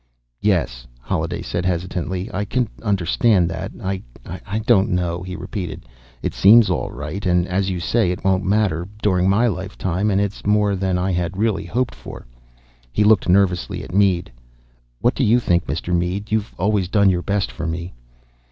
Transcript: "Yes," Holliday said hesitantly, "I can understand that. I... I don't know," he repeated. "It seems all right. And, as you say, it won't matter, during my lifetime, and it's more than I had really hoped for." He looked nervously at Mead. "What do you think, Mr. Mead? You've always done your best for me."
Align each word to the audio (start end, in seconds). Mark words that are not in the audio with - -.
"Yes," 0.41 0.87
Holliday 0.99 1.43
said 1.43 1.63
hesitantly, 1.63 2.27
"I 2.33 2.43
can 2.43 2.67
understand 2.81 3.47
that. 3.51 3.71
I... 3.83 4.01
I 4.25 4.63
don't 4.65 4.89
know," 4.89 5.21
he 5.21 5.35
repeated. 5.35 5.85
"It 6.23 6.33
seems 6.33 6.71
all 6.71 6.89
right. 6.89 7.23
And, 7.23 7.47
as 7.47 7.69
you 7.69 7.79
say, 7.79 8.09
it 8.09 8.23
won't 8.23 8.43
matter, 8.43 8.87
during 9.03 9.29
my 9.29 9.45
lifetime, 9.45 10.09
and 10.09 10.19
it's 10.19 10.43
more 10.43 10.75
than 10.75 10.97
I 10.97 11.11
had 11.11 11.37
really 11.37 11.65
hoped 11.65 11.93
for." 11.93 12.25
He 12.91 13.03
looked 13.03 13.29
nervously 13.29 13.83
at 13.83 13.93
Mead. 13.93 14.31
"What 15.01 15.13
do 15.13 15.23
you 15.23 15.39
think, 15.39 15.67
Mr. 15.67 15.93
Mead? 15.95 16.31
You've 16.31 16.51
always 16.57 16.87
done 16.87 17.11
your 17.11 17.21
best 17.21 17.51
for 17.51 17.67
me." 17.67 17.93